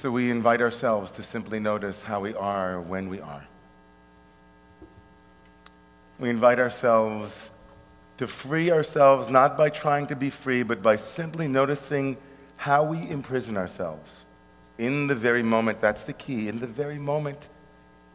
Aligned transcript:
So 0.00 0.10
we 0.10 0.30
invite 0.30 0.62
ourselves 0.62 1.10
to 1.12 1.22
simply 1.22 1.60
notice 1.60 2.00
how 2.00 2.20
we 2.20 2.34
are 2.34 2.80
when 2.80 3.10
we 3.10 3.20
are. 3.20 3.44
We 6.18 6.30
invite 6.30 6.58
ourselves 6.58 7.50
to 8.16 8.26
free 8.26 8.70
ourselves 8.70 9.28
not 9.28 9.58
by 9.58 9.68
trying 9.68 10.06
to 10.06 10.16
be 10.16 10.30
free, 10.30 10.62
but 10.62 10.82
by 10.82 10.96
simply 10.96 11.48
noticing 11.48 12.16
how 12.56 12.82
we 12.82 13.10
imprison 13.10 13.58
ourselves 13.58 14.24
in 14.78 15.06
the 15.06 15.14
very 15.14 15.42
moment. 15.42 15.82
That's 15.82 16.04
the 16.04 16.14
key. 16.14 16.48
In 16.48 16.60
the 16.60 16.66
very 16.66 16.98
moment 16.98 17.48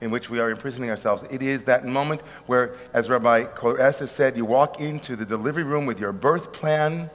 in 0.01 0.09
which 0.09 0.27
we 0.27 0.39
are 0.39 0.49
imprisoning 0.49 0.89
ourselves. 0.89 1.23
It 1.29 1.43
is 1.43 1.65
that 1.65 1.85
moment 1.85 2.21
where, 2.47 2.73
as 2.93 3.11
Rabbi 3.11 3.43
Koresh 3.43 3.99
has 3.99 4.09
said, 4.09 4.35
you 4.35 4.45
walk 4.45 4.81
into 4.81 5.15
the 5.15 5.23
delivery 5.23 5.63
room 5.63 5.85
with 5.85 5.99
your 5.99 6.13
birth 6.13 6.51
plan. 6.51 7.11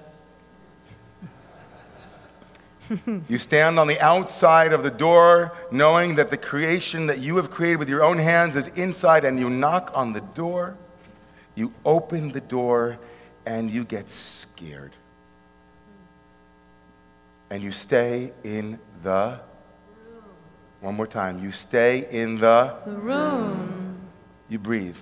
You 3.28 3.38
stand 3.38 3.78
on 3.78 3.86
the 3.86 4.00
outside 4.00 4.72
of 4.72 4.82
the 4.82 4.90
door 4.90 5.52
knowing 5.70 6.16
that 6.16 6.30
the 6.30 6.36
creation 6.36 7.06
that 7.06 7.20
you 7.20 7.36
have 7.36 7.50
created 7.50 7.78
with 7.78 7.88
your 7.88 8.02
own 8.02 8.18
hands 8.18 8.56
is 8.56 8.66
inside, 8.68 9.24
and 9.24 9.38
you 9.38 9.48
knock 9.48 9.90
on 9.94 10.12
the 10.12 10.20
door. 10.20 10.76
You 11.54 11.72
open 11.84 12.32
the 12.32 12.40
door 12.40 12.98
and 13.46 13.70
you 13.70 13.84
get 13.84 14.10
scared. 14.10 14.92
And 17.50 17.62
you 17.62 17.72
stay 17.72 18.32
in 18.44 18.78
the 19.02 19.40
room. 20.08 20.24
one 20.80 20.94
more 20.94 21.06
time. 21.06 21.42
You 21.42 21.50
stay 21.50 22.06
in 22.10 22.38
the, 22.38 22.76
the 22.86 22.92
room. 22.92 23.98
You 24.48 24.58
breathe. 24.58 24.98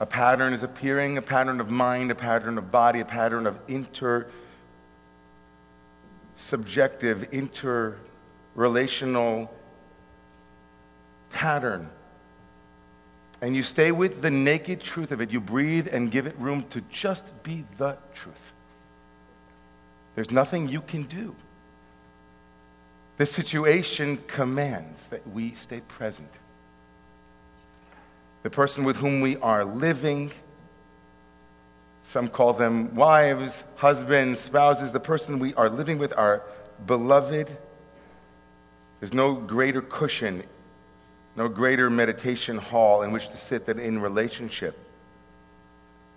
A 0.00 0.06
pattern 0.06 0.52
is 0.52 0.62
appearing, 0.62 1.16
a 1.16 1.22
pattern 1.22 1.60
of 1.60 1.70
mind, 1.70 2.10
a 2.10 2.14
pattern 2.14 2.58
of 2.58 2.72
body, 2.72 3.00
a 3.00 3.04
pattern 3.04 3.46
of 3.46 3.58
inter 3.68 4.26
subjective, 6.42 7.30
interrelational 7.30 9.48
pattern. 11.32 11.90
And 13.40 13.56
you 13.56 13.62
stay 13.62 13.90
with 13.90 14.22
the 14.22 14.30
naked 14.30 14.80
truth 14.80 15.10
of 15.10 15.20
it. 15.20 15.30
You 15.30 15.40
breathe 15.40 15.88
and 15.90 16.10
give 16.10 16.26
it 16.26 16.36
room 16.38 16.64
to 16.70 16.80
just 16.92 17.24
be 17.42 17.64
the 17.78 17.96
truth. 18.14 18.52
There's 20.14 20.30
nothing 20.30 20.68
you 20.68 20.80
can 20.80 21.04
do. 21.04 21.34
The 23.16 23.26
situation 23.26 24.18
commands 24.26 25.08
that 25.08 25.26
we 25.28 25.54
stay 25.54 25.80
present. 25.80 26.30
The 28.42 28.50
person 28.50 28.84
with 28.84 28.96
whom 28.96 29.20
we 29.20 29.36
are 29.38 29.64
living, 29.64 30.32
some 32.02 32.28
call 32.28 32.52
them 32.52 32.94
wives, 32.94 33.64
husbands, 33.76 34.40
spouses, 34.40 34.92
the 34.92 35.00
person 35.00 35.38
we 35.38 35.54
are 35.54 35.70
living 35.70 35.98
with, 35.98 36.12
our 36.16 36.42
beloved. 36.84 37.56
There's 39.00 39.14
no 39.14 39.34
greater 39.34 39.80
cushion, 39.80 40.42
no 41.36 41.48
greater 41.48 41.88
meditation 41.88 42.58
hall 42.58 43.02
in 43.02 43.12
which 43.12 43.28
to 43.30 43.36
sit 43.36 43.66
than 43.66 43.78
in 43.78 44.00
relationship 44.00 44.78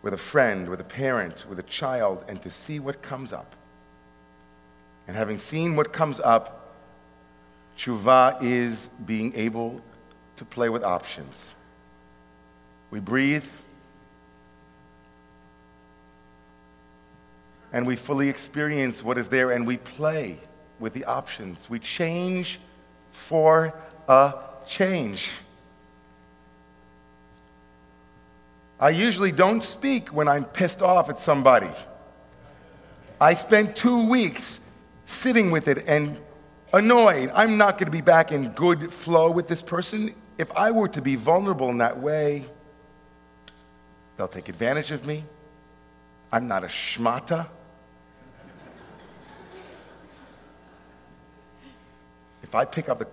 with 0.01 0.13
a 0.13 0.17
friend, 0.17 0.69
with 0.69 0.79
a 0.79 0.83
parent, 0.83 1.45
with 1.49 1.57
a 1.57 1.63
child, 1.63 2.23
and 2.27 2.41
to 2.43 2.51
see 2.51 2.79
what 2.79 3.01
comes 3.01 3.33
up. 3.33 3.55
And 5.07 5.15
having 5.15 5.37
seen 5.37 5.75
what 5.75 5.93
comes 5.93 6.19
up, 6.19 6.75
Tshuva 7.77 8.41
is 8.41 8.89
being 9.05 9.35
able 9.35 9.81
to 10.37 10.45
play 10.45 10.69
with 10.69 10.83
options. 10.83 11.55
We 12.91 12.99
breathe, 12.99 13.45
and 17.75 17.85
we 17.85 17.97
fully 17.97 18.29
experience 18.29 19.03
what 19.03 19.17
is 19.17 19.27
there, 19.27 19.51
and 19.51 19.67
we 19.67 19.75
play 19.75 20.39
with 20.79 20.93
the 20.93 21.03
options. 21.03 21.69
We 21.69 21.77
change 21.77 22.57
for 23.11 23.73
a 24.07 24.33
change. 24.65 25.33
I 28.79 28.91
usually 28.91 29.33
don't 29.33 29.61
speak 29.61 30.13
when 30.13 30.29
I'm 30.29 30.45
pissed 30.45 30.81
off 30.81 31.09
at 31.09 31.19
somebody. 31.19 31.69
I 33.19 33.33
spend 33.33 33.75
two 33.75 34.07
weeks 34.07 34.61
sitting 35.05 35.51
with 35.51 35.67
it 35.67 35.83
and 35.85 36.17
annoyed. 36.71 37.29
I'm 37.33 37.57
not 37.57 37.77
going 37.77 37.87
to 37.87 37.91
be 37.91 37.99
back 37.99 38.31
in 38.31 38.51
good 38.51 38.93
flow 38.93 39.29
with 39.29 39.49
this 39.49 39.61
person. 39.61 40.15
If 40.37 40.49
I 40.55 40.71
were 40.71 40.87
to 40.87 41.01
be 41.01 41.17
vulnerable 41.17 41.69
in 41.71 41.79
that 41.79 41.99
way, 41.99 42.45
they'll 44.15 44.29
take 44.29 44.47
advantage 44.47 44.91
of 44.91 45.05
me. 45.05 45.25
I'm 46.31 46.47
not 46.47 46.63
a 46.63 46.67
schmata. 46.67 47.47
If 52.45 52.53
I 52.53 52.63
pick 52.63 52.89
up 52.89 52.99
the, 52.99 53.07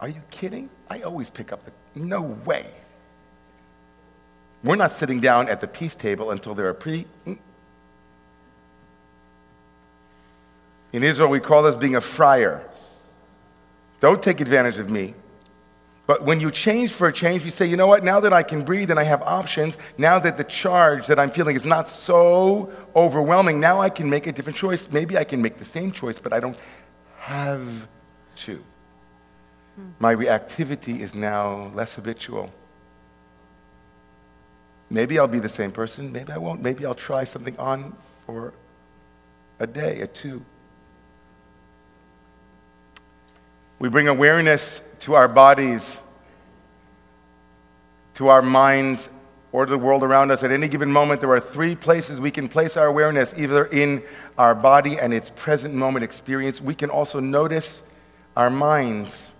are 0.00 0.08
you 0.08 0.20
kidding? 0.30 0.68
I 0.90 1.02
always 1.02 1.30
pick 1.30 1.52
up 1.52 1.64
the, 1.64 1.70
no 1.94 2.20
way. 2.20 2.66
We're 4.64 4.74
not 4.74 4.90
sitting 4.90 5.20
down 5.20 5.48
at 5.48 5.60
the 5.60 5.68
peace 5.68 5.94
table 5.94 6.32
until 6.32 6.56
there 6.56 6.66
are 6.66 6.74
pre. 6.74 7.06
Mm. 7.24 7.38
In 10.92 11.04
Israel, 11.04 11.28
we 11.28 11.38
call 11.38 11.62
this 11.62 11.76
being 11.76 11.94
a 11.94 12.00
friar. 12.00 12.68
Don't 14.00 14.20
take 14.20 14.40
advantage 14.40 14.80
of 14.80 14.90
me. 14.90 15.14
But 16.08 16.24
when 16.24 16.40
you 16.40 16.50
change 16.50 16.92
for 16.92 17.06
a 17.06 17.12
change, 17.12 17.44
you 17.44 17.50
say, 17.50 17.66
you 17.66 17.76
know 17.76 17.86
what, 17.86 18.02
now 18.02 18.18
that 18.18 18.32
I 18.32 18.42
can 18.42 18.64
breathe 18.64 18.90
and 18.90 18.98
I 18.98 19.04
have 19.04 19.22
options, 19.22 19.78
now 19.96 20.18
that 20.18 20.36
the 20.38 20.44
charge 20.44 21.06
that 21.06 21.20
I'm 21.20 21.30
feeling 21.30 21.54
is 21.54 21.64
not 21.64 21.88
so 21.88 22.72
overwhelming, 22.96 23.60
now 23.60 23.80
I 23.80 23.90
can 23.90 24.10
make 24.10 24.26
a 24.26 24.32
different 24.32 24.58
choice. 24.58 24.88
Maybe 24.90 25.16
I 25.16 25.22
can 25.22 25.40
make 25.40 25.58
the 25.58 25.64
same 25.64 25.92
choice, 25.92 26.18
but 26.18 26.32
I 26.32 26.40
don't 26.40 26.58
have 27.18 27.86
to. 28.38 28.64
My 29.98 30.14
reactivity 30.14 31.00
is 31.00 31.14
now 31.14 31.70
less 31.74 31.94
habitual. 31.94 32.50
Maybe 34.90 35.18
I'll 35.18 35.28
be 35.28 35.38
the 35.38 35.48
same 35.48 35.72
person, 35.72 36.12
maybe 36.12 36.32
I 36.32 36.38
won't. 36.38 36.60
Maybe 36.60 36.84
I'll 36.84 36.94
try 36.94 37.24
something 37.24 37.56
on 37.58 37.96
for 38.26 38.52
a 39.58 39.66
day, 39.66 40.02
a 40.02 40.06
two. 40.06 40.44
We 43.78 43.88
bring 43.88 44.08
awareness 44.08 44.82
to 45.00 45.14
our 45.14 45.28
bodies, 45.28 45.98
to 48.14 48.28
our 48.28 48.42
minds, 48.42 49.08
or 49.50 49.66
to 49.66 49.70
the 49.70 49.78
world 49.78 50.02
around 50.02 50.30
us. 50.30 50.42
At 50.42 50.50
any 50.50 50.68
given 50.68 50.92
moment, 50.92 51.20
there 51.20 51.30
are 51.30 51.40
three 51.40 51.74
places 51.74 52.20
we 52.20 52.30
can 52.30 52.48
place 52.48 52.76
our 52.76 52.86
awareness 52.86 53.34
either 53.36 53.64
in 53.66 54.02
our 54.36 54.54
body 54.54 54.98
and 54.98 55.12
its 55.14 55.30
present 55.30 55.74
moment 55.74 56.04
experience. 56.04 56.60
We 56.60 56.74
can 56.74 56.90
also 56.90 57.18
notice 57.18 57.82
our 58.36 58.50
minds 58.50 59.32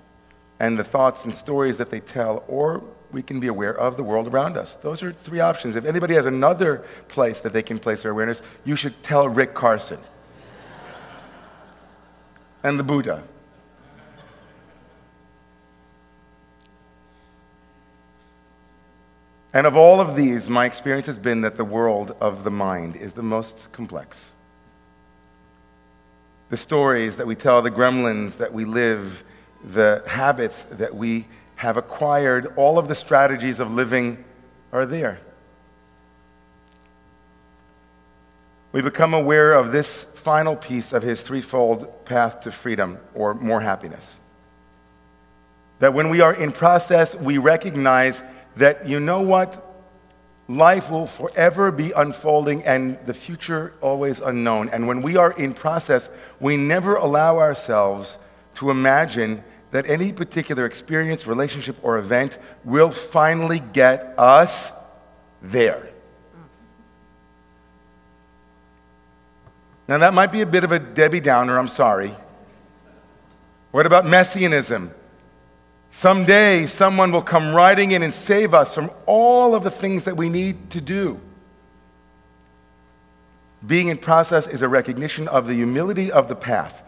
and 0.62 0.78
the 0.78 0.84
thoughts 0.84 1.24
and 1.24 1.34
stories 1.34 1.76
that 1.78 1.90
they 1.90 1.98
tell, 1.98 2.44
or 2.46 2.84
we 3.10 3.20
can 3.20 3.40
be 3.40 3.48
aware 3.48 3.76
of 3.76 3.96
the 3.96 4.02
world 4.04 4.28
around 4.28 4.56
us. 4.56 4.76
Those 4.76 5.02
are 5.02 5.12
three 5.12 5.40
options. 5.40 5.74
If 5.74 5.84
anybody 5.84 6.14
has 6.14 6.24
another 6.24 6.84
place 7.08 7.40
that 7.40 7.52
they 7.52 7.64
can 7.64 7.80
place 7.80 8.02
their 8.02 8.12
awareness, 8.12 8.40
you 8.64 8.76
should 8.76 9.02
tell 9.02 9.28
Rick 9.28 9.54
Carson 9.54 9.98
and 12.62 12.78
the 12.78 12.84
Buddha. 12.84 13.24
And 19.52 19.66
of 19.66 19.76
all 19.76 20.00
of 20.00 20.14
these, 20.14 20.48
my 20.48 20.64
experience 20.64 21.06
has 21.06 21.18
been 21.18 21.40
that 21.40 21.56
the 21.56 21.64
world 21.64 22.14
of 22.20 22.44
the 22.44 22.52
mind 22.52 22.94
is 22.94 23.14
the 23.14 23.22
most 23.22 23.58
complex. 23.72 24.30
The 26.50 26.56
stories 26.56 27.16
that 27.16 27.26
we 27.26 27.34
tell, 27.34 27.62
the 27.62 27.70
gremlins 27.72 28.36
that 28.36 28.52
we 28.52 28.64
live, 28.64 29.24
the 29.64 30.02
habits 30.06 30.62
that 30.70 30.94
we 30.94 31.26
have 31.56 31.76
acquired, 31.76 32.52
all 32.56 32.78
of 32.78 32.88
the 32.88 32.94
strategies 32.94 33.60
of 33.60 33.72
living 33.72 34.24
are 34.72 34.86
there. 34.86 35.20
We 38.72 38.80
become 38.80 39.12
aware 39.12 39.52
of 39.52 39.70
this 39.70 40.04
final 40.04 40.56
piece 40.56 40.92
of 40.92 41.02
his 41.02 41.20
threefold 41.20 42.04
path 42.06 42.40
to 42.42 42.52
freedom 42.52 42.98
or 43.14 43.34
more 43.34 43.60
happiness. 43.60 44.18
That 45.80 45.94
when 45.94 46.08
we 46.08 46.20
are 46.20 46.34
in 46.34 46.52
process, 46.52 47.14
we 47.14 47.38
recognize 47.38 48.22
that 48.56 48.86
you 48.86 48.98
know 48.98 49.20
what? 49.20 49.68
Life 50.48 50.90
will 50.90 51.06
forever 51.06 51.70
be 51.70 51.92
unfolding 51.92 52.64
and 52.64 52.98
the 53.06 53.14
future 53.14 53.74
always 53.80 54.20
unknown. 54.20 54.68
And 54.70 54.86
when 54.86 55.02
we 55.02 55.16
are 55.16 55.32
in 55.32 55.54
process, 55.54 56.08
we 56.40 56.56
never 56.56 56.96
allow 56.96 57.38
ourselves 57.38 58.18
to 58.54 58.70
imagine 58.70 59.44
that 59.72 59.88
any 59.88 60.12
particular 60.12 60.66
experience, 60.66 61.26
relationship, 61.26 61.76
or 61.82 61.98
event 61.98 62.38
will 62.62 62.90
finally 62.90 63.58
get 63.58 64.14
us 64.16 64.70
there. 65.42 65.88
Now, 69.88 69.98
that 69.98 70.14
might 70.14 70.30
be 70.30 70.42
a 70.42 70.46
bit 70.46 70.62
of 70.62 70.72
a 70.72 70.78
Debbie 70.78 71.20
Downer, 71.20 71.58
I'm 71.58 71.68
sorry. 71.68 72.14
What 73.72 73.86
about 73.86 74.06
messianism? 74.06 74.92
Someday, 75.90 76.66
someone 76.66 77.10
will 77.10 77.22
come 77.22 77.54
riding 77.54 77.90
in 77.92 78.02
and 78.02 78.12
save 78.12 78.54
us 78.54 78.74
from 78.74 78.90
all 79.06 79.54
of 79.54 79.64
the 79.64 79.70
things 79.70 80.04
that 80.04 80.16
we 80.16 80.28
need 80.28 80.70
to 80.70 80.80
do. 80.80 81.18
Being 83.66 83.88
in 83.88 83.98
process 83.98 84.46
is 84.46 84.62
a 84.62 84.68
recognition 84.68 85.28
of 85.28 85.46
the 85.46 85.54
humility 85.54 86.12
of 86.12 86.28
the 86.28 86.36
path. 86.36 86.82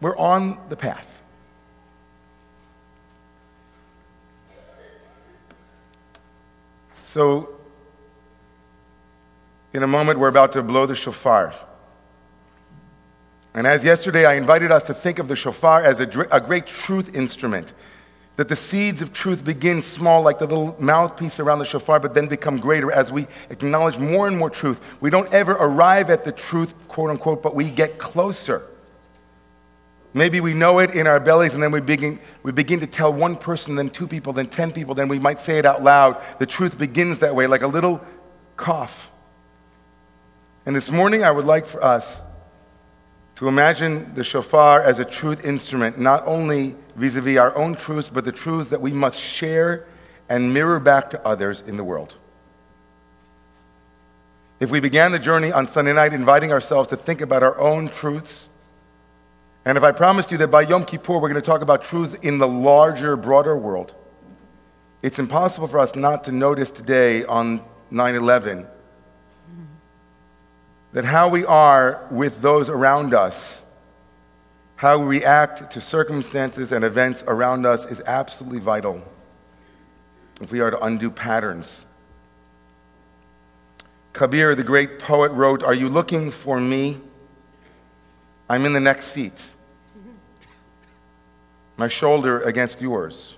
we're 0.00 0.16
on 0.16 0.58
the 0.68 0.76
path. 0.76 1.13
So, 7.14 7.48
in 9.72 9.84
a 9.84 9.86
moment, 9.86 10.18
we're 10.18 10.26
about 10.26 10.50
to 10.54 10.64
blow 10.64 10.84
the 10.84 10.96
shofar. 10.96 11.54
And 13.54 13.68
as 13.68 13.84
yesterday, 13.84 14.26
I 14.26 14.34
invited 14.34 14.72
us 14.72 14.82
to 14.82 14.94
think 14.94 15.20
of 15.20 15.28
the 15.28 15.36
shofar 15.36 15.80
as 15.84 16.00
a, 16.00 16.08
a, 16.32 16.40
great 16.40 16.66
truth 16.66 17.14
instrument. 17.14 17.72
That 18.34 18.48
the 18.48 18.56
seeds 18.56 19.00
of 19.00 19.12
truth 19.12 19.44
begin 19.44 19.80
small, 19.80 20.22
like 20.22 20.40
the 20.40 20.48
little 20.48 20.74
mouthpiece 20.80 21.38
around 21.38 21.60
the 21.60 21.64
shofar, 21.64 22.00
but 22.00 22.14
then 22.14 22.26
become 22.26 22.58
greater 22.58 22.90
as 22.90 23.12
we 23.12 23.28
acknowledge 23.48 23.96
more 23.96 24.26
and 24.26 24.36
more 24.36 24.50
truth. 24.50 24.80
We 25.00 25.08
don't 25.08 25.32
ever 25.32 25.52
arrive 25.52 26.10
at 26.10 26.24
the 26.24 26.32
truth, 26.32 26.74
quote 26.88 27.10
unquote, 27.10 27.44
but 27.44 27.54
we 27.54 27.70
get 27.70 27.96
closer. 27.96 28.66
Maybe 30.16 30.40
we 30.40 30.54
know 30.54 30.78
it 30.78 30.94
in 30.94 31.08
our 31.08 31.18
bellies, 31.18 31.54
and 31.54 31.62
then 31.62 31.72
we 31.72 31.80
begin, 31.80 32.20
we 32.44 32.52
begin 32.52 32.78
to 32.80 32.86
tell 32.86 33.12
one 33.12 33.34
person, 33.34 33.74
then 33.74 33.90
two 33.90 34.06
people, 34.06 34.32
then 34.32 34.46
ten 34.46 34.70
people, 34.70 34.94
then 34.94 35.08
we 35.08 35.18
might 35.18 35.40
say 35.40 35.58
it 35.58 35.66
out 35.66 35.82
loud. 35.82 36.22
The 36.38 36.46
truth 36.46 36.78
begins 36.78 37.18
that 37.18 37.34
way, 37.34 37.48
like 37.48 37.62
a 37.62 37.66
little 37.66 38.00
cough. 38.56 39.10
And 40.64 40.74
this 40.74 40.88
morning, 40.88 41.24
I 41.24 41.32
would 41.32 41.44
like 41.44 41.66
for 41.66 41.82
us 41.82 42.22
to 43.36 43.48
imagine 43.48 44.14
the 44.14 44.22
shofar 44.22 44.80
as 44.82 45.00
a 45.00 45.04
truth 45.04 45.44
instrument, 45.44 45.98
not 45.98 46.22
only 46.26 46.76
vis 46.94 47.16
a 47.16 47.20
vis 47.20 47.36
our 47.36 47.54
own 47.56 47.74
truths, 47.74 48.08
but 48.08 48.24
the 48.24 48.32
truths 48.32 48.70
that 48.70 48.80
we 48.80 48.92
must 48.92 49.18
share 49.18 49.84
and 50.28 50.54
mirror 50.54 50.78
back 50.78 51.10
to 51.10 51.26
others 51.26 51.60
in 51.66 51.76
the 51.76 51.84
world. 51.84 52.14
If 54.60 54.70
we 54.70 54.78
began 54.78 55.10
the 55.10 55.18
journey 55.18 55.50
on 55.50 55.66
Sunday 55.66 55.92
night 55.92 56.14
inviting 56.14 56.52
ourselves 56.52 56.88
to 56.90 56.96
think 56.96 57.20
about 57.20 57.42
our 57.42 57.58
own 57.58 57.88
truths, 57.88 58.48
and 59.64 59.78
if 59.78 59.84
I 59.84 59.92
promised 59.92 60.30
you 60.30 60.38
that 60.38 60.48
by 60.48 60.62
Yom 60.62 60.84
Kippur 60.84 61.14
we're 61.14 61.28
going 61.30 61.34
to 61.34 61.42
talk 61.42 61.62
about 61.62 61.82
truth 61.82 62.18
in 62.22 62.38
the 62.38 62.48
larger, 62.48 63.16
broader 63.16 63.56
world, 63.56 63.94
it's 65.02 65.18
impossible 65.18 65.68
for 65.68 65.78
us 65.78 65.94
not 65.94 66.24
to 66.24 66.32
notice 66.32 66.70
today 66.70 67.24
on 67.24 67.62
9 67.90 68.14
11 68.14 68.66
that 70.92 71.04
how 71.04 71.28
we 71.28 71.44
are 71.44 72.06
with 72.10 72.40
those 72.42 72.68
around 72.68 73.14
us, 73.14 73.64
how 74.76 74.98
we 74.98 75.18
react 75.18 75.72
to 75.72 75.80
circumstances 75.80 76.70
and 76.70 76.84
events 76.84 77.24
around 77.26 77.66
us 77.66 77.84
is 77.86 78.02
absolutely 78.06 78.60
vital 78.60 79.02
if 80.40 80.52
we 80.52 80.60
are 80.60 80.70
to 80.70 80.78
undo 80.84 81.10
patterns. 81.10 81.86
Kabir, 84.12 84.54
the 84.54 84.62
great 84.62 85.00
poet, 85.00 85.32
wrote, 85.32 85.62
Are 85.62 85.74
you 85.74 85.88
looking 85.88 86.30
for 86.30 86.60
me? 86.60 87.00
I'm 88.48 88.64
in 88.66 88.72
the 88.72 88.80
next 88.80 89.06
seat 89.06 89.53
my 91.76 91.88
shoulder 91.88 92.40
against 92.42 92.80
yours. 92.80 93.36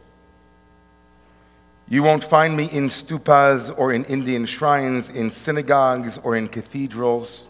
You 1.88 2.02
won't 2.02 2.24
find 2.24 2.56
me 2.56 2.64
in 2.64 2.88
stupas 2.88 3.72
or 3.78 3.92
in 3.92 4.04
Indian 4.04 4.44
shrines, 4.44 5.08
in 5.08 5.30
synagogues 5.30 6.18
or 6.18 6.34
in 6.34 6.48
cathedrals. 6.48 7.46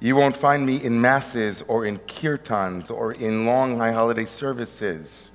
You 0.00 0.16
won't 0.16 0.36
find 0.36 0.66
me 0.66 0.82
in 0.82 1.00
masses 1.00 1.62
or 1.68 1.86
in 1.86 1.98
kirtans 1.98 2.90
or 2.90 3.12
in 3.12 3.46
long 3.46 3.78
high 3.78 3.92
holiday 3.92 4.24
services. 4.24 5.30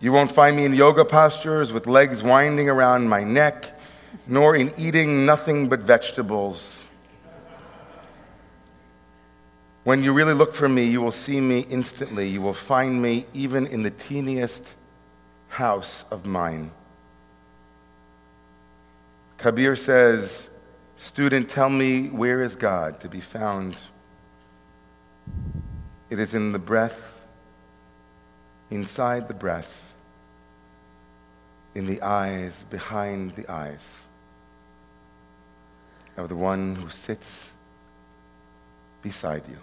You 0.00 0.12
won't 0.12 0.32
find 0.32 0.56
me 0.56 0.64
in 0.64 0.74
yoga 0.74 1.04
postures 1.04 1.72
with 1.72 1.86
legs 1.86 2.22
winding 2.22 2.68
around 2.70 3.08
my 3.08 3.24
neck, 3.24 3.78
nor 4.26 4.56
in 4.56 4.72
eating 4.78 5.26
nothing 5.26 5.68
but 5.68 5.80
vegetables. 5.80 6.85
When 9.86 10.02
you 10.02 10.12
really 10.12 10.34
look 10.34 10.52
for 10.52 10.68
me, 10.68 10.82
you 10.86 11.00
will 11.00 11.12
see 11.12 11.40
me 11.40 11.60
instantly. 11.60 12.28
You 12.28 12.42
will 12.42 12.54
find 12.54 13.00
me 13.00 13.24
even 13.32 13.68
in 13.68 13.84
the 13.84 13.92
teeniest 13.92 14.74
house 15.46 16.04
of 16.10 16.26
mine. 16.26 16.72
Kabir 19.38 19.76
says, 19.76 20.50
Student, 20.96 21.48
tell 21.48 21.70
me 21.70 22.08
where 22.08 22.42
is 22.42 22.56
God 22.56 22.98
to 22.98 23.08
be 23.08 23.20
found? 23.20 23.76
It 26.10 26.18
is 26.18 26.34
in 26.34 26.50
the 26.50 26.58
breath, 26.58 27.24
inside 28.70 29.28
the 29.28 29.34
breath, 29.34 29.94
in 31.76 31.86
the 31.86 32.02
eyes, 32.02 32.64
behind 32.70 33.36
the 33.36 33.48
eyes 33.48 34.02
of 36.16 36.28
the 36.28 36.34
one 36.34 36.74
who 36.74 36.90
sits 36.90 37.52
beside 39.00 39.44
you. 39.48 39.58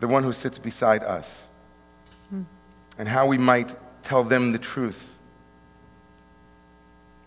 The 0.00 0.08
one 0.08 0.22
who 0.22 0.32
sits 0.32 0.58
beside 0.58 1.02
us, 1.04 1.48
hmm. 2.30 2.42
and 2.98 3.08
how 3.08 3.26
we 3.26 3.38
might 3.38 3.74
tell 4.02 4.24
them 4.24 4.52
the 4.52 4.58
truth. 4.58 5.16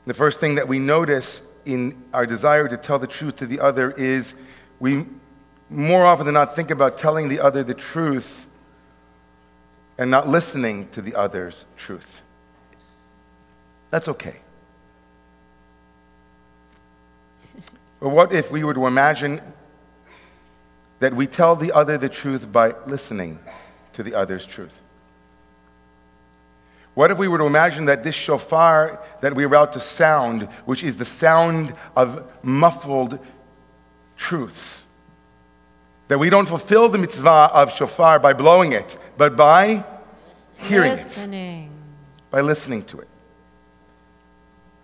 The 0.05 0.13
first 0.13 0.39
thing 0.39 0.55
that 0.55 0.67
we 0.67 0.79
notice 0.79 1.41
in 1.65 2.03
our 2.13 2.25
desire 2.25 2.67
to 2.67 2.75
tell 2.75 2.99
the 2.99 3.07
truth 3.07 3.37
to 3.37 3.45
the 3.45 3.59
other 3.59 3.91
is 3.91 4.35
we 4.79 5.05
more 5.69 6.05
often 6.05 6.25
than 6.25 6.33
not 6.33 6.55
think 6.55 6.71
about 6.71 6.97
telling 6.97 7.29
the 7.29 7.39
other 7.39 7.63
the 7.63 7.73
truth 7.73 8.47
and 9.97 10.11
not 10.11 10.27
listening 10.27 10.89
to 10.89 11.01
the 11.01 11.15
other's 11.15 11.65
truth. 11.77 12.21
That's 13.91 14.07
okay. 14.07 14.35
But 17.99 18.09
what 18.09 18.33
if 18.33 18.51
we 18.51 18.65
were 18.65 18.73
to 18.73 18.85
imagine 18.85 19.39
that 21.03 21.13
we 21.13 21.27
tell 21.27 21.57
the 21.57 21.73
other 21.73 21.97
the 21.97 22.07
truth 22.07 22.49
by 22.49 22.73
listening 22.87 23.37
to 23.91 24.03
the 24.03 24.15
other's 24.15 24.45
truth. 24.45 24.71
What 26.93 27.11
if 27.11 27.17
we 27.17 27.27
were 27.27 27.39
to 27.39 27.45
imagine 27.45 27.85
that 27.87 28.05
this 28.05 28.15
shofar 28.15 29.03
that 29.19 29.35
we're 29.35 29.47
about 29.47 29.73
to 29.73 29.81
sound, 29.81 30.43
which 30.63 30.81
is 30.81 30.95
the 30.95 31.03
sound 31.03 31.75
of 31.97 32.25
muffled 32.41 33.19
truths, 34.15 34.85
that 36.07 36.19
we 36.19 36.29
don't 36.29 36.47
fulfill 36.47 36.87
the 36.87 36.97
mitzvah 36.97 37.49
of 37.51 37.75
shofar 37.75 38.17
by 38.19 38.31
blowing 38.31 38.71
it, 38.71 38.97
but 39.17 39.35
by 39.35 39.83
hearing 40.55 40.93
listening. 40.93 41.65
it, 41.65 42.31
by 42.31 42.39
listening 42.39 42.81
to 42.83 43.01
it? 43.01 43.09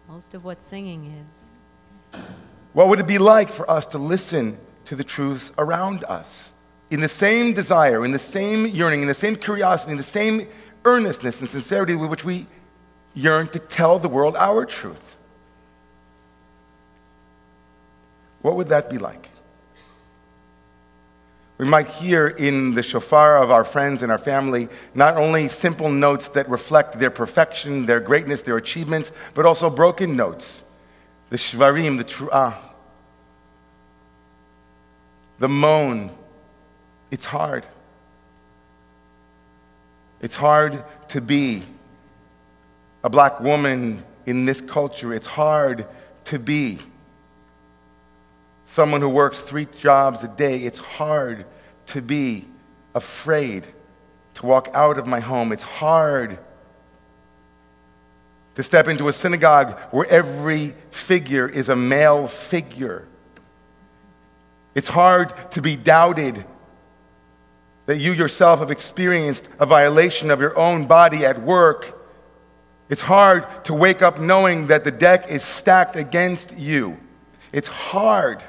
Most 0.10 0.33
of 0.33 0.44
what 0.44 0.62
singing 0.62 1.25
is. 1.31 2.19
What 2.74 2.89
would 2.89 3.00
it 3.00 3.07
be 3.07 3.19
like 3.19 3.54
for 3.54 3.71
us 3.71 3.85
to 3.85 3.97
listen 3.97 4.57
to 4.89 4.95
the 4.95 5.03
truths 5.03 5.51
around 5.59 6.03
us. 6.05 6.51
In 6.89 6.99
the 6.99 7.07
same 7.07 7.53
desire, 7.53 8.03
in 8.03 8.11
the 8.11 8.17
same 8.17 8.65
yearning, 8.65 9.03
in 9.03 9.07
the 9.07 9.13
same 9.13 9.35
curiosity, 9.35 9.91
in 9.91 9.97
the 9.99 10.03
same 10.03 10.47
earnestness 10.83 11.39
and 11.41 11.47
sincerity 11.47 11.93
with 11.93 12.09
which 12.09 12.25
we 12.25 12.47
yearn 13.13 13.47
to 13.49 13.59
tell 13.59 13.99
the 13.99 14.09
world 14.09 14.35
our 14.35 14.65
truth. 14.65 15.15
What 18.41 18.55
would 18.55 18.69
that 18.69 18.89
be 18.89 18.97
like? 18.97 19.29
We 21.59 21.65
might 21.65 21.85
hear 21.85 22.27
in 22.27 22.73
the 22.73 22.81
shofar 22.81 23.43
of 23.43 23.51
our 23.51 23.65
friends 23.65 24.01
and 24.01 24.11
our 24.11 24.17
family 24.17 24.69
not 24.95 25.17
only 25.17 25.49
simple 25.49 25.91
notes 25.91 26.29
that 26.29 26.49
reflect 26.49 26.97
their 26.97 27.11
perfection, 27.11 27.85
their 27.85 27.99
greatness, 27.99 28.41
their 28.41 28.57
achievements, 28.57 29.11
but 29.35 29.45
also 29.45 29.69
broken 29.69 30.15
notes. 30.15 30.63
The 31.29 31.37
shvarim, 31.37 31.97
the 31.99 32.05
tru'ah, 32.05 32.69
the 35.39 35.47
moan. 35.47 36.11
It's 37.11 37.25
hard. 37.25 37.65
It's 40.21 40.35
hard 40.35 40.83
to 41.09 41.21
be 41.21 41.63
a 43.03 43.09
black 43.09 43.39
woman 43.39 44.03
in 44.25 44.45
this 44.45 44.61
culture. 44.61 45.13
It's 45.13 45.27
hard 45.27 45.87
to 46.25 46.37
be 46.37 46.77
someone 48.65 49.01
who 49.01 49.09
works 49.09 49.41
three 49.41 49.67
jobs 49.79 50.23
a 50.23 50.27
day. 50.27 50.59
It's 50.59 50.79
hard 50.79 51.45
to 51.87 52.01
be 52.01 52.45
afraid 52.93 53.65
to 54.35 54.45
walk 54.45 54.69
out 54.73 54.97
of 54.97 55.07
my 55.07 55.19
home. 55.19 55.51
It's 55.51 55.63
hard 55.63 56.37
to 58.55 58.63
step 58.63 58.87
into 58.87 59.07
a 59.07 59.13
synagogue 59.13 59.79
where 59.91 60.05
every 60.07 60.75
figure 60.91 61.47
is 61.47 61.69
a 61.69 61.75
male 61.75 62.27
figure. 62.27 63.07
It's 64.76 64.88
hard 64.88 65.33
to 65.52 65.61
be 65.61 65.76
doubted 65.76 66.45
that 67.85 67.97
you 67.97 68.14
yourself 68.14 68.59
have 68.59 68.69
experienced 68.69 69.49
a 69.59 69.66
violation 69.66 70.30
of 70.30 70.40
your 70.40 70.56
own 70.57 70.85
body 70.85 71.26
at 71.26 71.42
work. 71.42 71.99
It's 72.88 73.02
hard 73.02 73.66
to 73.66 73.73
wake 73.73 74.02
up 74.02 74.19
knowing 74.19 74.68
that 74.68 74.83
the 74.83 74.92
deck 74.92 75.30
is 75.30 75.44
stacked 75.44 75.95
against 75.95 76.56
you. 76.56 76.97
It's 77.52 77.68
hard. 77.68 78.44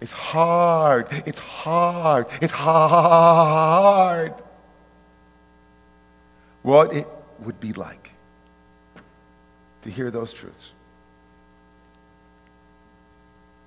It's 0.00 0.12
hard. 0.12 1.08
It's 1.26 1.38
hard. 1.38 2.26
It's 2.40 2.52
hard. 2.52 4.34
What 6.62 6.94
it 6.94 7.08
would 7.40 7.58
be 7.58 7.72
like 7.72 8.12
to 9.82 9.90
hear 9.90 10.10
those 10.10 10.32
truths. 10.32 10.74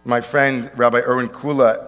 My 0.06 0.22
friend, 0.22 0.70
Rabbi 0.76 1.00
Irwin 1.00 1.30
Kula, 1.30 1.88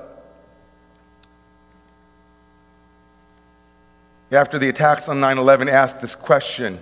after 4.32 4.58
the 4.58 4.68
attacks 4.70 5.08
on 5.08 5.20
9 5.20 5.38
11, 5.38 5.70
asked 5.70 6.02
this 6.02 6.16
question. 6.16 6.80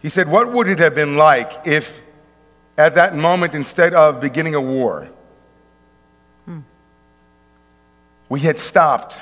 He 0.00 0.08
said, 0.08 0.28
What 0.28 0.52
would 0.52 0.68
it 0.68 0.78
have 0.78 0.94
been 0.94 1.16
like 1.16 1.66
if, 1.66 2.00
at 2.78 2.94
that 2.94 3.16
moment, 3.16 3.56
instead 3.56 3.92
of 3.92 4.20
beginning 4.20 4.54
a 4.54 4.60
war, 4.60 5.08
hmm. 6.46 6.60
we 8.28 8.40
had 8.40 8.60
stopped 8.60 9.20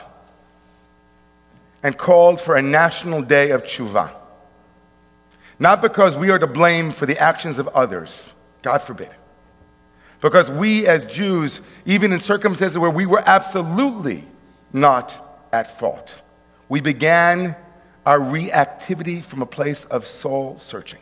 and 1.82 1.96
called 1.96 2.38
for 2.38 2.54
a 2.54 2.62
national 2.62 3.22
day 3.22 3.50
of 3.50 3.62
tshuva? 3.64 4.10
Not 5.58 5.80
because 5.80 6.16
we 6.16 6.30
are 6.30 6.38
to 6.38 6.46
blame 6.46 6.92
for 6.92 7.06
the 7.06 7.18
actions 7.18 7.58
of 7.58 7.66
others, 7.68 8.32
God 8.60 8.82
forbid. 8.82 9.08
Because 10.20 10.50
we 10.50 10.86
as 10.86 11.04
Jews, 11.04 11.60
even 11.86 12.12
in 12.12 12.20
circumstances 12.20 12.76
where 12.76 12.90
we 12.90 13.06
were 13.06 13.22
absolutely 13.24 14.26
not 14.72 15.46
at 15.52 15.78
fault, 15.78 16.22
we 16.68 16.80
began 16.80 17.56
our 18.04 18.18
reactivity 18.18 19.22
from 19.22 19.42
a 19.42 19.46
place 19.46 19.84
of 19.86 20.06
soul 20.06 20.58
searching. 20.58 21.00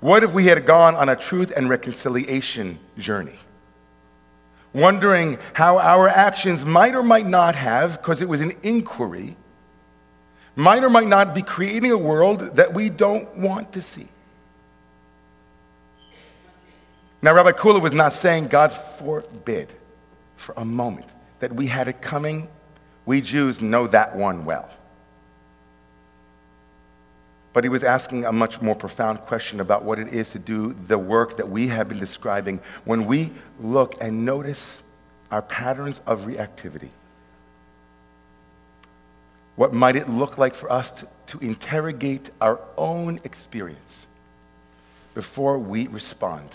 What 0.00 0.22
if 0.22 0.32
we 0.32 0.44
had 0.44 0.66
gone 0.66 0.94
on 0.94 1.08
a 1.08 1.16
truth 1.16 1.52
and 1.54 1.68
reconciliation 1.68 2.78
journey? 2.98 3.38
Wondering 4.72 5.38
how 5.54 5.78
our 5.78 6.08
actions 6.08 6.64
might 6.64 6.94
or 6.94 7.02
might 7.02 7.26
not 7.26 7.54
have, 7.54 7.98
because 7.98 8.20
it 8.20 8.28
was 8.28 8.40
an 8.40 8.52
inquiry, 8.62 9.36
might 10.56 10.84
or 10.84 10.90
might 10.90 11.08
not 11.08 11.34
be 11.34 11.42
creating 11.42 11.90
a 11.90 11.98
world 11.98 12.56
that 12.56 12.74
we 12.74 12.90
don't 12.90 13.36
want 13.36 13.72
to 13.72 13.82
see. 13.82 14.08
Now, 17.24 17.32
Rabbi 17.32 17.52
Kula 17.52 17.80
was 17.80 17.94
not 17.94 18.12
saying, 18.12 18.48
God 18.48 18.70
forbid, 18.70 19.72
for 20.36 20.52
a 20.58 20.64
moment, 20.64 21.08
that 21.38 21.54
we 21.54 21.68
had 21.68 21.88
it 21.88 22.02
coming. 22.02 22.48
We 23.06 23.22
Jews 23.22 23.62
know 23.62 23.86
that 23.86 24.14
one 24.14 24.44
well. 24.44 24.68
But 27.54 27.64
he 27.64 27.70
was 27.70 27.82
asking 27.82 28.26
a 28.26 28.32
much 28.32 28.60
more 28.60 28.74
profound 28.74 29.20
question 29.20 29.60
about 29.60 29.84
what 29.84 29.98
it 29.98 30.12
is 30.12 30.28
to 30.32 30.38
do 30.38 30.76
the 30.86 30.98
work 30.98 31.38
that 31.38 31.48
we 31.48 31.68
have 31.68 31.88
been 31.88 31.98
describing 31.98 32.60
when 32.84 33.06
we 33.06 33.32
look 33.58 33.94
and 34.02 34.26
notice 34.26 34.82
our 35.30 35.40
patterns 35.40 36.02
of 36.06 36.26
reactivity. 36.26 36.90
What 39.56 39.72
might 39.72 39.96
it 39.96 40.10
look 40.10 40.36
like 40.36 40.54
for 40.54 40.70
us 40.70 40.90
to, 40.90 41.08
to 41.28 41.38
interrogate 41.38 42.28
our 42.42 42.60
own 42.76 43.18
experience 43.24 44.06
before 45.14 45.58
we 45.58 45.86
respond? 45.86 46.50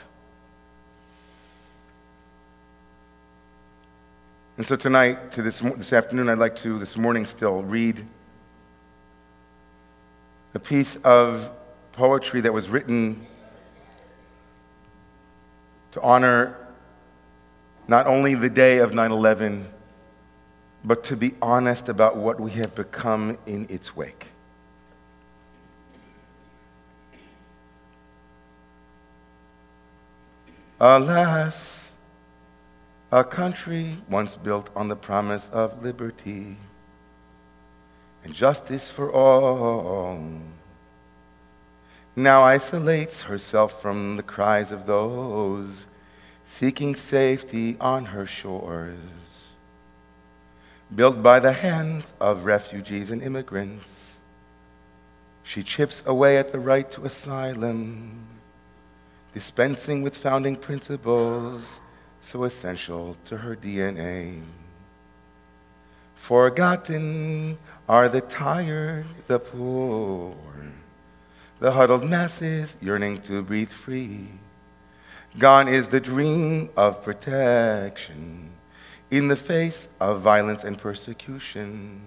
And 4.60 4.68
so 4.68 4.76
tonight, 4.76 5.32
to 5.32 5.42
this, 5.42 5.62
this 5.62 5.94
afternoon, 5.94 6.28
I'd 6.28 6.38
like 6.38 6.58
to, 6.58 6.78
this 6.78 6.98
morning 6.98 7.26
still, 7.26 7.64
read 7.64 8.06
a 10.54 10.60
piece 10.60 10.98
of 10.98 11.50
poetry 11.94 12.42
that 12.42 12.52
was 12.52 12.68
written 12.68 13.26
to 15.94 16.02
honor 16.02 16.58
not 17.88 18.06
only 18.06 18.36
the 18.36 18.50
day 18.50 18.80
of 18.80 18.94
9 18.94 19.10
11, 19.14 19.66
but 20.84 21.06
to 21.06 21.16
be 21.16 21.36
honest 21.42 21.88
about 21.88 22.18
what 22.18 22.38
we 22.38 22.52
have 22.52 22.76
become 22.76 23.38
in 23.46 23.66
its 23.70 23.96
wake. 23.96 24.28
Alas, 30.82 31.69
a 33.12 33.24
country 33.24 33.98
once 34.08 34.36
built 34.36 34.70
on 34.76 34.88
the 34.88 34.96
promise 34.96 35.50
of 35.52 35.84
liberty 35.84 36.58
and 38.24 38.34
justice 38.34 38.92
for 38.92 39.12
all, 39.12 40.42
now 42.16 42.44
isolates 42.44 43.24
herself 43.24 43.82
from 43.82 44.18
the 44.18 44.24
cries 44.24 44.72
of 44.72 44.86
those 44.86 45.88
seeking 46.46 46.96
safety 46.96 47.78
on 47.80 48.06
her 48.06 48.28
shores. 48.28 48.96
Built 50.94 51.24
by 51.24 51.40
the 51.40 51.54
hands 51.54 52.14
of 52.20 52.46
refugees 52.46 53.10
and 53.10 53.24
immigrants, 53.24 54.18
she 55.44 55.64
chips 55.64 56.04
away 56.06 56.38
at 56.38 56.52
the 56.52 56.60
right 56.60 56.90
to 56.92 57.06
asylum, 57.06 58.28
dispensing 59.34 60.02
with 60.02 60.18
founding 60.18 60.56
principles 60.56 61.80
so 62.30 62.44
essential 62.44 63.18
to 63.26 63.38
her 63.38 63.56
DNA. 63.56 64.40
Forgotten 66.14 67.58
are 67.88 68.08
the 68.08 68.22
tired, 68.22 69.06
the 69.26 69.40
poor, 69.40 70.36
the 71.60 71.72
huddled 71.72 72.08
masses 72.08 72.76
yearning 72.82 73.20
to 73.24 73.42
breathe 73.42 73.72
free. 73.72 74.28
Gone 75.40 75.68
is 75.68 75.88
the 75.88 76.00
dream 76.00 76.70
of 76.78 77.04
protection 77.04 78.52
in 79.10 79.28
the 79.28 79.36
face 79.36 79.90
of 80.00 80.22
violence 80.22 80.64
and 80.64 80.78
persecution. 80.78 82.00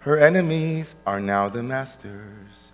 Her 0.00 0.18
enemies 0.18 0.96
are 1.06 1.20
now 1.20 1.48
the 1.48 1.62
masters. 1.62 2.72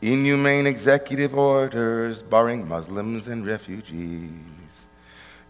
Inhumane 0.00 0.66
executive 0.66 1.34
orders 1.34 2.22
barring 2.22 2.66
Muslims 2.66 3.28
and 3.28 3.46
refugees 3.46 4.57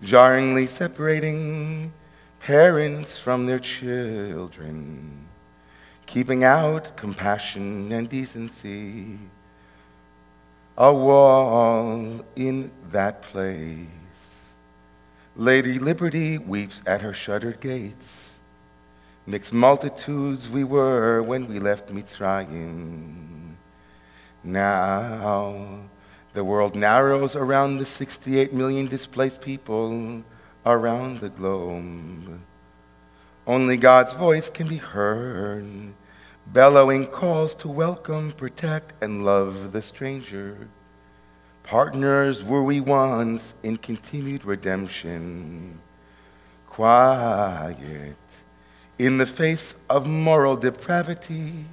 jarringly 0.03 0.67
separating 0.67 1.93
parents 2.41 3.19
from 3.19 3.47
their 3.47 3.59
children, 3.59 5.27
keeping 6.07 6.45
out 6.45 6.97
compassion 6.97 7.91
and 7.93 8.09
decency. 8.09 9.19
A 10.77 10.95
wall 10.95 12.25
in 12.37 12.71
that 12.93 13.23
place. 13.23 14.53
Lady 15.35 15.79
Liberty 15.79 16.39
weeps 16.39 16.83
at 16.87 17.03
her 17.03 17.13
shuttered 17.13 17.61
gates. 17.61 18.39
Mixed 19.27 19.53
multitudes 19.53 20.49
we 20.49 20.65
were 20.65 21.23
when 21.23 21.49
we 21.49 21.59
left 21.59 21.93
Mitzrayim. 21.93 23.55
Now, 24.43 25.81
the 26.35 26.45
world 26.45 26.75
narrows 26.75 27.35
around 27.35 27.79
the 27.79 27.87
68 27.87 28.53
million 28.53 28.87
displaced 28.87 29.41
people 29.41 30.23
around 30.65 31.21
the 31.21 31.29
globe. 31.29 32.41
Only 33.47 33.77
God's 33.77 34.13
voice 34.13 34.51
can 34.51 34.69
be 34.69 34.77
heard, 34.77 35.95
bellowing 36.47 37.07
calls 37.07 37.55
to 37.57 37.69
welcome, 37.69 38.33
protect, 38.33 38.93
and 39.03 39.25
love 39.25 39.73
the 39.73 39.81
stranger. 39.81 40.69
Partners 41.63 42.45
were 42.45 42.63
we 42.63 42.81
once 42.81 43.55
in 43.63 43.79
continued 43.79 44.45
redemption. 44.45 45.81
Quiet 46.67 48.17
in 48.99 49.19
the 49.19 49.27
face 49.27 49.75
of 49.89 50.07
moral 50.07 50.57
depravity 50.57 51.65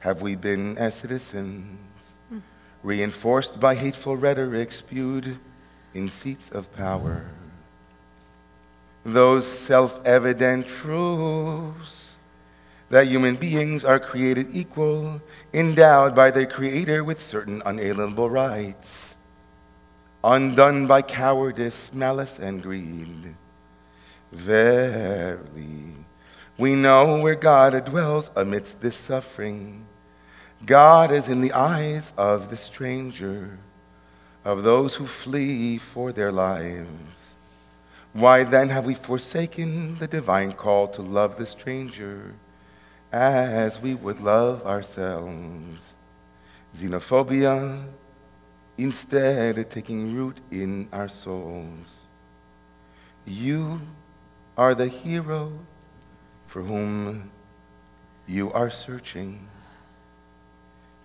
have 0.00 0.22
we 0.22 0.34
been 0.34 0.76
as 0.78 0.96
citizens 0.96 1.78
reinforced 2.82 3.60
by 3.60 3.74
hateful 3.74 4.16
rhetoric 4.16 4.72
spewed 4.72 5.38
in 5.94 6.08
seats 6.08 6.50
of 6.50 6.72
power. 6.74 7.26
Those 9.04 9.46
self 9.46 10.00
evident 10.04 10.66
truths 10.66 12.16
that 12.90 13.06
human 13.06 13.36
beings 13.36 13.84
are 13.84 13.98
created 13.98 14.48
equal, 14.52 15.20
endowed 15.54 16.14
by 16.14 16.30
their 16.30 16.46
Creator 16.46 17.02
with 17.02 17.20
certain 17.20 17.62
unalienable 17.64 18.28
rights, 18.28 19.16
undone 20.22 20.86
by 20.86 21.02
cowardice, 21.02 21.92
malice, 21.94 22.38
and 22.38 22.62
greed. 22.62 23.34
Verily, 24.30 25.94
we 26.58 26.74
know 26.74 27.18
where 27.18 27.34
God 27.34 27.84
dwells 27.84 28.30
amidst 28.36 28.80
this 28.80 28.96
suffering 28.96 29.86
God 30.64 31.10
is 31.10 31.28
in 31.28 31.40
the 31.40 31.52
eyes 31.52 32.12
of 32.16 32.48
the 32.48 32.56
stranger, 32.56 33.58
of 34.44 34.62
those 34.62 34.94
who 34.94 35.06
flee 35.06 35.76
for 35.78 36.12
their 36.12 36.30
lives. 36.30 36.88
Why 38.12 38.44
then 38.44 38.68
have 38.68 38.84
we 38.84 38.94
forsaken 38.94 39.98
the 39.98 40.06
divine 40.06 40.52
call 40.52 40.86
to 40.88 41.02
love 41.02 41.36
the 41.36 41.46
stranger 41.46 42.34
as 43.10 43.80
we 43.80 43.94
would 43.94 44.20
love 44.20 44.64
ourselves? 44.64 45.94
Xenophobia 46.76 47.84
instead 48.78 49.68
taking 49.70 50.14
root 50.14 50.38
in 50.50 50.88
our 50.92 51.08
souls. 51.08 52.02
You 53.24 53.80
are 54.56 54.74
the 54.74 54.88
hero 54.88 55.52
for 56.46 56.62
whom 56.62 57.30
you 58.26 58.52
are 58.52 58.70
searching. 58.70 59.48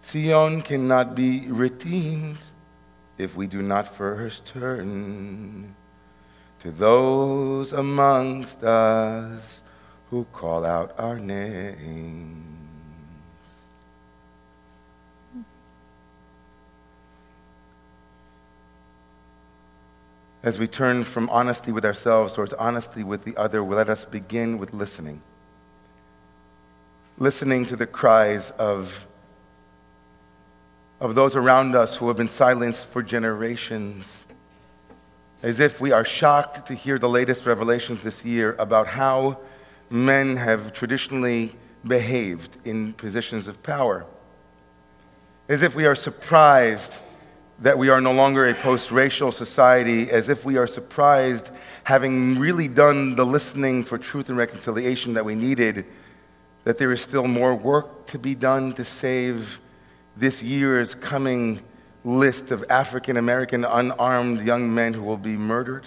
Zion 0.07 0.61
cannot 0.61 1.15
be 1.15 1.47
redeemed 1.51 2.37
if 3.17 3.35
we 3.35 3.45
do 3.45 3.61
not 3.61 3.93
first 3.93 4.45
turn 4.45 5.75
to 6.61 6.71
those 6.71 7.73
amongst 7.73 8.63
us 8.63 9.61
who 10.09 10.25
call 10.31 10.65
out 10.65 10.95
our 10.97 11.19
names. 11.19 12.45
As 20.41 20.57
we 20.57 20.67
turn 20.67 21.03
from 21.03 21.29
honesty 21.29 21.73
with 21.73 21.83
ourselves 21.83 22.33
towards 22.33 22.53
honesty 22.53 23.03
with 23.03 23.25
the 23.25 23.35
other, 23.35 23.61
let 23.61 23.89
us 23.89 24.05
begin 24.05 24.57
with 24.57 24.73
listening. 24.73 25.21
Listening 27.17 27.65
to 27.65 27.75
the 27.75 27.87
cries 27.87 28.51
of, 28.51 29.06
of 30.99 31.13
those 31.15 31.35
around 31.35 31.75
us 31.75 31.95
who 31.95 32.07
have 32.07 32.17
been 32.17 32.27
silenced 32.27 32.87
for 32.87 33.03
generations. 33.03 34.25
As 35.43 35.59
if 35.59 35.79
we 35.79 35.91
are 35.91 36.03
shocked 36.03 36.67
to 36.67 36.73
hear 36.73 36.97
the 36.97 37.09
latest 37.09 37.45
revelations 37.45 38.01
this 38.01 38.25
year 38.25 38.55
about 38.57 38.87
how 38.87 39.37
men 39.89 40.37
have 40.37 40.73
traditionally 40.73 41.53
behaved 41.85 42.57
in 42.65 42.93
positions 42.93 43.47
of 43.47 43.61
power. 43.61 44.05
As 45.47 45.61
if 45.61 45.75
we 45.75 45.85
are 45.85 45.95
surprised 45.95 46.95
that 47.59 47.77
we 47.77 47.89
are 47.89 48.01
no 48.01 48.11
longer 48.11 48.47
a 48.47 48.53
post 48.53 48.91
racial 48.91 49.31
society, 49.31 50.09
as 50.09 50.29
if 50.29 50.43
we 50.43 50.57
are 50.57 50.67
surprised, 50.67 51.49
having 51.83 52.39
really 52.39 52.67
done 52.67 53.15
the 53.15 53.25
listening 53.25 53.83
for 53.83 53.97
truth 53.97 54.29
and 54.29 54.37
reconciliation 54.37 55.13
that 55.13 55.25
we 55.25 55.35
needed, 55.35 55.85
that 56.63 56.77
there 56.77 56.91
is 56.91 57.01
still 57.01 57.27
more 57.27 57.55
work 57.55 58.07
to 58.07 58.19
be 58.19 58.35
done 58.35 58.73
to 58.73 58.83
save 58.83 59.59
this 60.17 60.41
year's 60.41 60.95
coming 60.95 61.61
list 62.03 62.51
of 62.51 62.63
African 62.69 63.17
American 63.17 63.65
unarmed 63.65 64.41
young 64.41 64.73
men 64.73 64.93
who 64.93 65.03
will 65.03 65.17
be 65.17 65.37
murdered. 65.37 65.85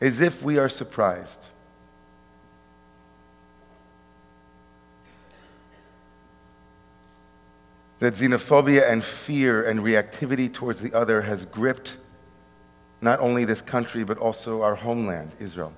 As 0.00 0.20
if 0.20 0.42
we 0.42 0.58
are 0.58 0.68
surprised. 0.68 1.40
that 8.02 8.14
xenophobia 8.14 8.90
and 8.90 9.04
fear 9.04 9.62
and 9.62 9.78
reactivity 9.78 10.52
towards 10.52 10.80
the 10.80 10.92
other 10.92 11.22
has 11.22 11.44
gripped 11.44 11.98
not 13.00 13.20
only 13.20 13.44
this 13.44 13.60
country, 13.60 14.02
but 14.02 14.18
also 14.18 14.62
our 14.62 14.74
homeland, 14.74 15.30
Israel. 15.38 15.72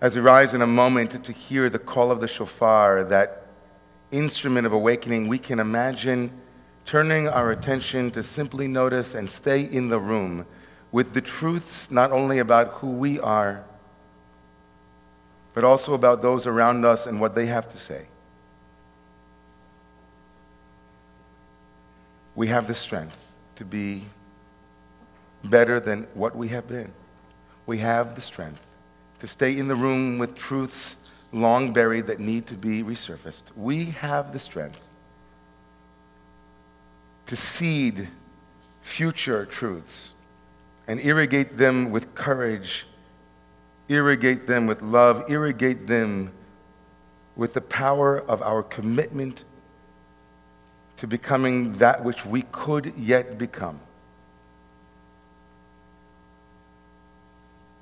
As 0.00 0.14
we 0.14 0.20
rise 0.20 0.54
in 0.54 0.62
a 0.62 0.66
moment 0.66 1.24
to 1.24 1.32
hear 1.32 1.70
the 1.70 1.78
call 1.78 2.10
of 2.10 2.20
the 2.20 2.28
shofar, 2.28 3.04
that 3.04 3.46
instrument 4.10 4.66
of 4.66 4.72
awakening, 4.72 5.28
we 5.28 5.38
can 5.38 5.58
imagine 5.58 6.30
turning 6.84 7.28
our 7.28 7.50
attention 7.50 8.10
to 8.12 8.22
simply 8.22 8.68
notice 8.68 9.14
and 9.14 9.28
stay 9.28 9.60
in 9.60 9.88
the 9.88 9.98
room 9.98 10.46
with 10.92 11.14
the 11.14 11.20
truths 11.20 11.90
not 11.90 12.12
only 12.12 12.38
about 12.38 12.68
who 12.74 12.90
we 12.90 13.18
are, 13.20 13.64
but 15.54 15.64
also 15.64 15.94
about 15.94 16.22
those 16.22 16.46
around 16.46 16.84
us 16.84 17.06
and 17.06 17.20
what 17.20 17.34
they 17.34 17.46
have 17.46 17.68
to 17.70 17.76
say. 17.76 18.06
we 22.36 22.48
have 22.48 22.68
the 22.68 22.74
strength 22.74 23.32
to 23.56 23.64
be 23.64 24.04
better 25.42 25.80
than 25.80 26.06
what 26.12 26.36
we 26.36 26.48
have 26.48 26.68
been. 26.68 26.92
We 27.64 27.78
have 27.78 28.14
the 28.14 28.20
strength 28.20 28.75
to 29.20 29.26
stay 29.26 29.56
in 29.56 29.68
the 29.68 29.74
room 29.74 30.18
with 30.18 30.34
truths 30.34 30.96
long 31.32 31.72
buried 31.72 32.06
that 32.06 32.20
need 32.20 32.46
to 32.46 32.54
be 32.54 32.82
resurfaced. 32.82 33.44
We 33.56 33.86
have 33.86 34.32
the 34.32 34.38
strength 34.38 34.80
to 37.26 37.36
seed 37.36 38.08
future 38.82 39.44
truths 39.44 40.12
and 40.86 41.00
irrigate 41.00 41.58
them 41.58 41.90
with 41.90 42.14
courage, 42.14 42.86
irrigate 43.88 44.46
them 44.46 44.66
with 44.66 44.82
love, 44.82 45.24
irrigate 45.28 45.86
them 45.86 46.32
with 47.34 47.54
the 47.54 47.60
power 47.60 48.18
of 48.18 48.40
our 48.42 48.62
commitment 48.62 49.44
to 50.96 51.06
becoming 51.06 51.74
that 51.74 52.02
which 52.04 52.24
we 52.24 52.42
could 52.52 52.94
yet 52.96 53.36
become. 53.36 53.80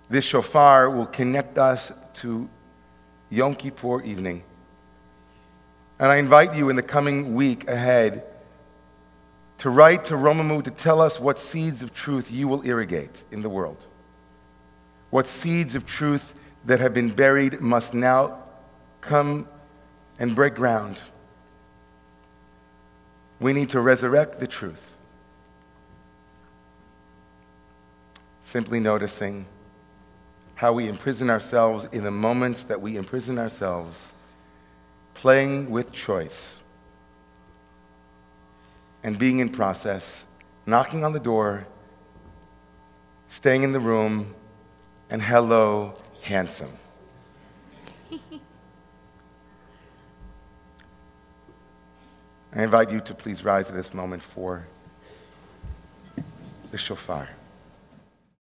This 0.09 0.25
shofar 0.25 0.91
will 0.91 1.07
connect 1.07 1.59
us 1.59 1.93
to 2.15 2.49
Yom 3.31 3.55
Kippur 3.55 4.03
evening. 4.03 4.45
And 5.99 6.11
I 6.11 6.17
invite 6.17 6.55
you 6.55 6.69
in 6.69 6.77
the 6.77 6.83
coming 6.83 7.35
week 7.35 7.69
ahead 7.69 8.25
to 9.59 9.71
write 9.71 10.07
to 10.07 10.15
Romemu 10.15 10.63
to 10.65 10.71
tell 10.71 11.01
us 11.01 11.19
what 11.19 11.39
seeds 11.39 11.83
of 11.83 11.95
truth 11.95 12.31
you 12.31 12.49
will 12.49 12.63
irrigate 12.67 13.25
in 13.31 13.43
the 13.43 13.49
world. 13.49 13.79
What 15.11 15.27
seeds 15.27 15.75
of 15.75 15.87
truth 15.87 16.35
that 16.67 16.81
have 16.81 16.93
been 16.93 17.11
buried 17.11 17.61
must 17.61 17.95
now 17.95 18.43
come 19.01 19.49
and 20.19 20.35
break 20.35 20.55
ground. 20.55 20.99
We 23.41 23.53
need 23.53 23.71
to 23.71 23.81
resurrect 23.81 24.39
the 24.39 24.47
truth. 24.47 24.95
Simply 28.45 28.81
noticing 28.81 29.47
how 30.55 30.73
we 30.73 30.89
imprison 30.89 31.31
ourselves 31.31 31.87
in 31.93 32.05
the 32.05 32.11
moments 32.11 32.65
that 32.65 32.81
we 32.81 32.97
imprison 32.97 33.39
ourselves, 33.39 34.13
playing 35.15 35.71
with 35.71 35.93
choice 35.93 36.63
and 39.03 39.19
being 39.19 39.41
in 39.41 39.49
process, 39.49 40.25
knocking 40.67 41.05
on 41.05 41.13
the 41.13 41.21
door, 41.21 41.67
staying 43.29 43.63
in 43.63 43.73
the 43.73 43.81
room, 43.81 44.35
and 45.11 45.21
hello, 45.21 45.95
handsome. 46.23 46.79
I 52.57 52.63
invite 52.63 52.91
you 52.91 53.01
to 53.01 53.15
please 53.15 53.45
rise 53.45 53.69
at 53.69 53.75
this 53.75 53.93
moment 53.93 54.23
for 54.23 54.65
the 56.71 56.79
shofar. 56.79 57.29